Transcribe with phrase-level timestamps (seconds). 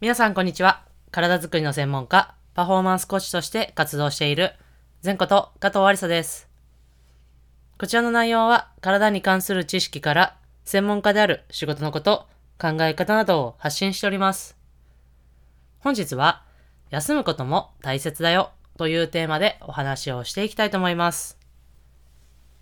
[0.00, 0.84] 皆さんこんにちは。
[1.10, 4.52] 体づくりの専門家、パフォーマンスコーチとして活動している、
[5.04, 6.48] 前こと加藤ありさです。
[7.80, 12.28] こちらの内容は、体に関する知識から、専門家である仕事のこと、
[12.60, 14.56] 考え方などを発信しております。
[15.80, 16.44] 本日は、
[16.90, 21.36] 休むことも大切だよというテーマでお話をしていきたいと思います。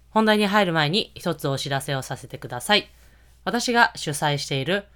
[0.08, 2.90] 本題に入る前に一つお知らせをさせてください。
[3.44, 4.86] 私が主催している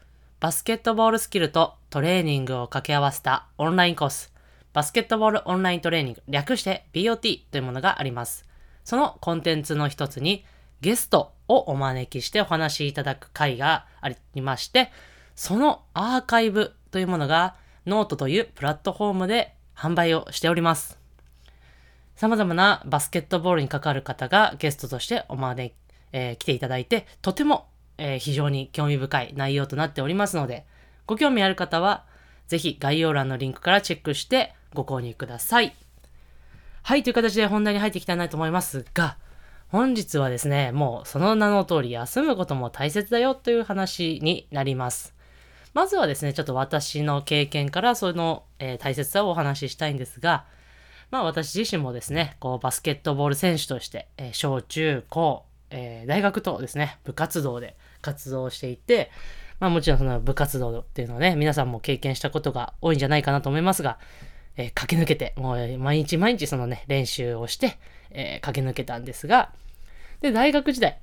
[0.41, 4.33] バスケットボールスキルとトレーニングを掛け合わせたオンラインコース、
[4.73, 8.47] バスケットボールオンライントレーニング、略して BOT というものがあります。
[8.85, 10.45] そのコンテンツの一つに
[10.81, 14.93] ゲストをお招きしてお話しいただく会がありまして、
[15.35, 17.57] そのアーカイブというものが
[17.87, 20.97] ノートというプラットフォームで販売をしております。
[22.15, 25.75] 様々なバスケットボールに関わる方がゲストとしてお招き、
[26.13, 27.67] えー来ていただいて、とても、
[27.99, 30.67] えー非常に興味深い内容となっておりますので、
[31.11, 32.05] ご興味ある方は、
[32.47, 35.75] ぜひ概要欄のリンクからチェックしてご購入ください。
[36.85, 39.17] はい、という形で本題に入っていきたいなと思いますが、
[39.71, 45.13] 本日はですね、もうその名の通り休むことも大切だよという話になります。
[45.75, 50.45] まずはですね、ちょっと私の経験からその、えー大切さをお話ししたいんですが、
[51.11, 59.11] まあ私自身もですね、こうバスケットボール選手として、えー小中高、えー大学とですね、部活動で活動していて、
[59.61, 63.99] まあもちろんその部活動っていうのはね、皆さんも経験したことが多いんじゃないかなと思いますが、
[64.57, 67.79] えー駆け抜けて、もう毎日毎日そのね、練習をして、
[68.11, 69.53] えー駆け抜けたんですが、
[70.23, 70.99] で、大学時代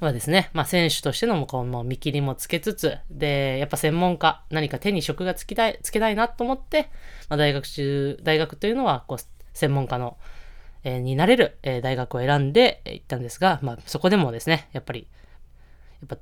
[0.00, 6.90] はですね、まあ選手としてのこうもう見切りもつけつつ、で、やっぱ専門家、何か手に職がつきたい、つけたいなと思って、
[7.28, 9.18] まあ大学中、大学というのは、こう、
[9.52, 10.16] 専門家の、
[10.84, 15.08] えーになれる、えー大学を選んでえー行ったんですが、まあそこでもですね、やっぱり、
[16.00, 16.16] やっぱ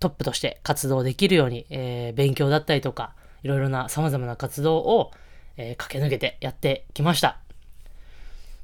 [0.00, 5.12] トップとして活動できるように、えー勉強だったりとか、いろいろな様々な活動を、
[5.56, 7.38] えー駆け抜けてやってきました。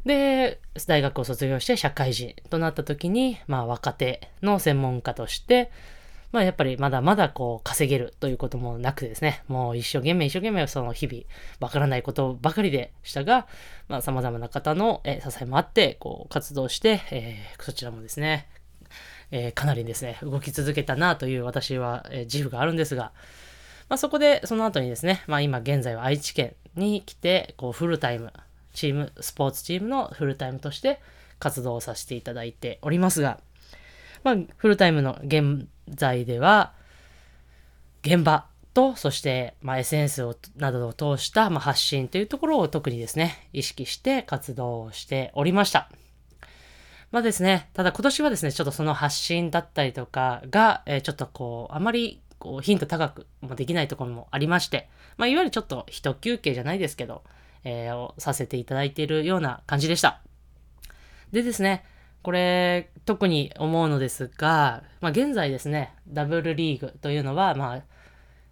[0.04, 5.70] で、大学を卒業して社会人となった時に、まあ若手の専門家として、
[6.32, 11.22] まあやっぱりまだまだこう稼げるということもなくですね、もう一生懸命一生懸命その日々
[11.60, 13.46] わからないことばかりでしたが、
[13.88, 18.46] まあ様々な方の支えもあって、こう活動して、えーそちらもですね、
[19.30, 23.12] えーかなりですね、動き続けたなという私は、えー自負があるんですが、
[23.88, 28.32] まあ、そこで、その後にですね、まあ、今現在は愛知県に来て、こう、フルタイム、
[28.74, 31.00] チーム、スポーツチームのフルタイムとして
[31.38, 33.38] 活動させていただいておりますが、
[34.24, 36.72] まあ、フルタイムの現在では、
[38.02, 45.88] 現場と、そして、まあ、SNS をなどを通した、ま、発信というところを特にですね、意識して活動をしておりました。
[47.16, 57.22] まあですね、ただ今年はですね、ちょっとその発信だったりとかが、えーちょっとこう、あまりこうヒント高くもできないところもありまして、まあいわゆるちょっと一休憩じゃないですけど、
[57.64, 60.20] えーをさせていただいているような感じでした。
[61.32, 61.86] でですね、
[62.22, 67.82] これ、特に思うのですが、まあ現在ですね、ダブルリーグというのは、まあ、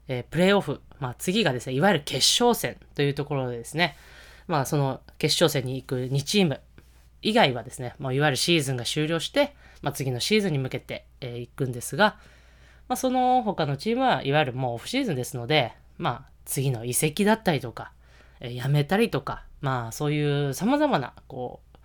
[0.08, 3.98] えープレーオフ、まあ次がですね、いわゆる決勝戦というところでですね、
[4.46, 6.60] まあその決勝戦に行く2チーム
[7.24, 12.16] 以外はですね、まあ、いわゆるシーズンが終了して、まあ、次のシーズンに向けて、えー行くんですが、
[12.88, 17.92] まあ、その他のチームはいわゆるもうオフシーズンですので、まあ、次の移籍だったりとか、
[18.40, 21.78] えー辞めたりとか、まあ、そういう様々な、こう、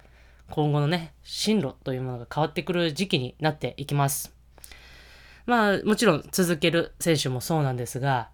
[0.51, 4.35] 今後のね、進路というものが変わってくる時期になっていきます。
[5.45, 8.29] まあ、もちろん続ける選手もそうなんですが、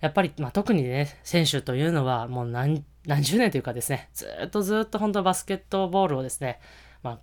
[0.00, 6.60] やっぱり、まあ、特にね、選手というのはもう何何十年というかですね、ずっとずっと本当バスケットボールをですね、
[7.02, 7.18] まあ、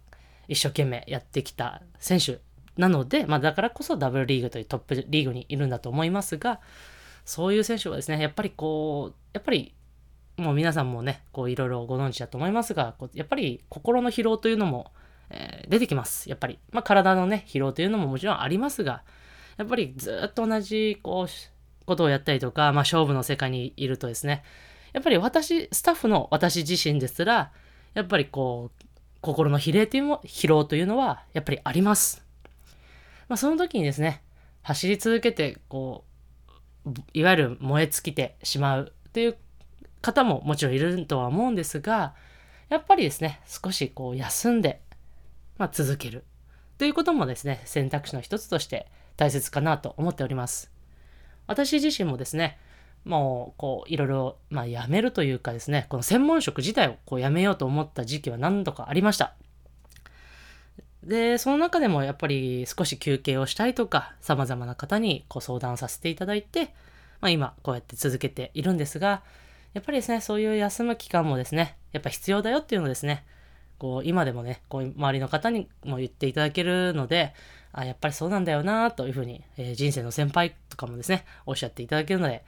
[0.47, 2.39] 一生懸命やってきた選手
[2.77, 6.59] なので、まあ、だからこそダブルリーグというトップリーグにいるんだと思いますが、
[7.25, 9.73] そういう選手はですね、やっぱりこう、やっぱり
[10.37, 14.91] もう皆さんもね、こういろいろご存知だと思いますが、こうやっぱり心の疲労というのも、
[15.29, 16.29] えー出てきます。
[16.29, 16.59] やっぱり。
[16.71, 19.03] まあ体のね、疲労というのももちろんありますが、
[19.57, 24.43] やっぱりずっと同じこうことをやったりとか、まあ勝負の世界にいるとですね、
[24.93, 27.51] やっぱり私、スタッフの私自身ですら、
[27.93, 28.85] やっぱりこう、
[29.21, 32.25] 心の疲労というも疲労というのはやっぱりあります。
[33.29, 34.21] まあその時にですね、
[34.61, 36.05] 走り続けて、こ
[36.85, 39.37] う、いわゆる燃え尽きてしまうという
[40.01, 42.13] 方ももちろんいるとは思うんですが、
[42.69, 44.81] やっぱりですね、少しこう休んで、
[45.57, 46.23] まあ、続ける
[46.77, 50.71] ということもですね、選択肢の一つとして大切かなと思っております。
[51.47, 52.57] 私自身もですね、
[53.05, 59.33] もうこういろいろ、まあ、辞めるというかですね、この専門職自体をこう辞めようと思った時期は何度かありました。
[61.03, 66.73] で、その中でもやっぱり少し休憩をしたりとか、様々な方にご相談させていただいて、
[67.19, 69.21] まあ、今こうやって続けているんですが、
[69.73, 73.25] やっぱりですね、そういう休む期間もですね、やっぱ必要だよっていうのをですね、
[73.79, 77.33] こう今でもね、こう周りの方にも言っていただけるので、
[77.73, 82.45] あ、やっぱりそうなんだよなというふうに、えー、人生の先輩とかもですね、おっしゃっていただけるので、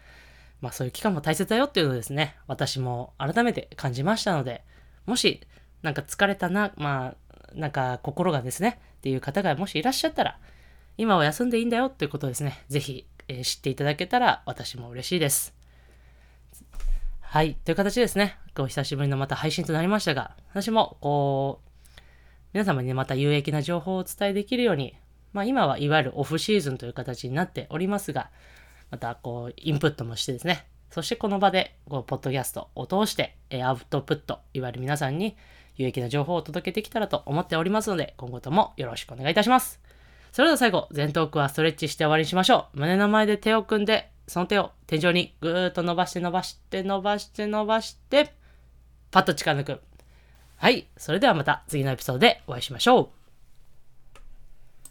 [0.62, 4.64] まあそういう期間も大切だよっていうのをですね、私も改めて感じましたので、
[5.06, 5.42] もし
[5.82, 10.40] なんか疲れたな、まあなんか心がですね、っていう方がもしいらっしゃったら、
[10.98, 15.54] 今は休んでいいんだよっていうことをですね、ぜひ、えー、知っていただけたら私も嬉しいです。
[17.22, 17.56] はい。
[17.56, 21.70] という形でですね、こう久しぶりのまた配信となりましたが、私もこう、
[22.54, 24.96] 皆様に、また有益な情報をお伝えできるように、
[25.34, 28.32] まあ今はいわゆるオフシーズンという形になっておりますが、
[28.92, 35.36] またこう、インプットもしてですね、そしてこの場で、こう、ポッドキャストを通して、えアウトプット、いわゆる皆さんに
[35.76, 39.82] 有益な情報を届けてきたらと思っておりますので、今後ともよろしくお願いいたします。
[40.32, 42.80] それでは最後、前頭腔はストレッチして終わりにしましょう。
[42.80, 48.34] 胸の前で手を組んで、その手を天井にぐーっと伸ばして伸ばして伸ばして伸ばして、
[49.12, 49.82] パッと力抜く。
[50.58, 50.88] はい。
[50.98, 53.25] それではまた次のエピソードでお会いしましょう。